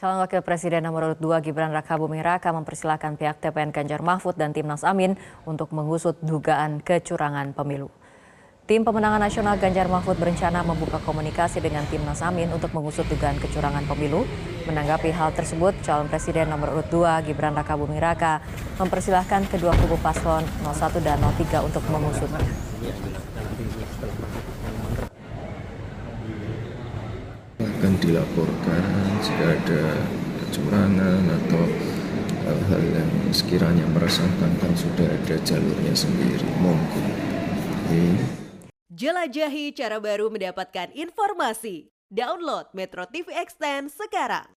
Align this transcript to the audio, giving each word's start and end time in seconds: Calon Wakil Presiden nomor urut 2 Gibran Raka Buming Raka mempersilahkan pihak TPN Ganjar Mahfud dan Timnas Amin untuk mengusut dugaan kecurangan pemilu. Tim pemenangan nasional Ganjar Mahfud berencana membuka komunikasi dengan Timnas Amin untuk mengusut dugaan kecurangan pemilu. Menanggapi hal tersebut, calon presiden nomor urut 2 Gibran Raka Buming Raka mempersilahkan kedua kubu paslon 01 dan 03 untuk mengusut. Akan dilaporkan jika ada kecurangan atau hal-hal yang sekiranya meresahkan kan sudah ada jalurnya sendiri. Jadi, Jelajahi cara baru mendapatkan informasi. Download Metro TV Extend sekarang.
Calon 0.00 0.16
Wakil 0.24 0.40
Presiden 0.40 0.80
nomor 0.80 1.12
urut 1.12 1.20
2 1.20 1.44
Gibran 1.44 1.76
Raka 1.76 2.00
Buming 2.00 2.24
Raka 2.24 2.56
mempersilahkan 2.56 3.20
pihak 3.20 3.36
TPN 3.36 3.68
Ganjar 3.68 4.00
Mahfud 4.00 4.32
dan 4.32 4.56
Timnas 4.56 4.80
Amin 4.80 5.20
untuk 5.44 5.76
mengusut 5.76 6.16
dugaan 6.24 6.80
kecurangan 6.80 7.52
pemilu. 7.52 7.92
Tim 8.64 8.80
pemenangan 8.80 9.20
nasional 9.20 9.60
Ganjar 9.60 9.92
Mahfud 9.92 10.16
berencana 10.16 10.64
membuka 10.64 11.04
komunikasi 11.04 11.60
dengan 11.60 11.84
Timnas 11.84 12.24
Amin 12.24 12.48
untuk 12.48 12.72
mengusut 12.72 13.04
dugaan 13.12 13.36
kecurangan 13.44 13.84
pemilu. 13.84 14.24
Menanggapi 14.64 15.12
hal 15.12 15.36
tersebut, 15.36 15.76
calon 15.84 16.08
presiden 16.08 16.48
nomor 16.48 16.72
urut 16.80 16.88
2 16.88 17.20
Gibran 17.28 17.52
Raka 17.52 17.76
Buming 17.76 18.00
Raka 18.00 18.40
mempersilahkan 18.80 19.52
kedua 19.52 19.76
kubu 19.84 20.00
paslon 20.00 20.48
01 20.64 20.96
dan 21.04 21.20
03 21.20 21.60
untuk 21.60 21.84
mengusut. 21.92 22.32
Akan 27.80 27.96
dilaporkan 27.96 28.84
jika 29.24 29.56
ada 29.56 29.82
kecurangan 30.44 31.24
atau 31.32 31.64
hal-hal 32.44 32.82
yang 32.92 33.08
sekiranya 33.32 33.88
meresahkan 33.88 34.52
kan 34.60 34.72
sudah 34.76 35.08
ada 35.08 35.40
jalurnya 35.40 35.96
sendiri. 35.96 36.44
Jadi, 37.88 38.04
Jelajahi 38.92 39.72
cara 39.72 39.96
baru 39.96 40.28
mendapatkan 40.28 40.92
informasi. 40.92 41.88
Download 42.12 42.68
Metro 42.76 43.08
TV 43.08 43.32
Extend 43.32 43.88
sekarang. 43.88 44.52